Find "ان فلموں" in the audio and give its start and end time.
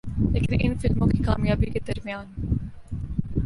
0.61-1.07